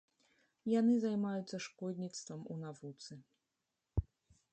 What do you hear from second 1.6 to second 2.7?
шкодніцтвам у